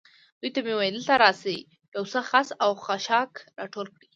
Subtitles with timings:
[0.39, 1.57] دوی ته مې وویل: دلته راشئ،
[1.95, 4.07] یو څه خس او خاشاک را ټول کړئ.